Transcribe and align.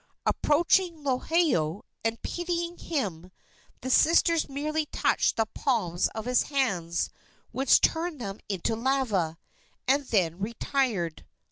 Approaching 0.25 1.03
Lohiau, 1.03 1.83
and 2.03 2.19
pitying 2.23 2.79
him, 2.79 3.31
the 3.81 3.91
sisters 3.91 4.49
merely 4.49 4.87
touched 4.87 5.35
the 5.35 5.45
palms 5.45 6.07
of 6.15 6.25
his 6.25 6.41
hands, 6.41 7.11
which 7.51 7.81
turned 7.81 8.19
them 8.19 8.39
into 8.49 8.75
lava, 8.75 9.37
and 9.87 10.05
then 10.05 10.39
retired. 10.39 11.23